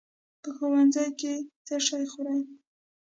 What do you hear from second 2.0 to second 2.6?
ځوروي؟"